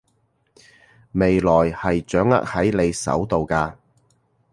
[1.11, 3.75] 未來係掌握喺你手度㗎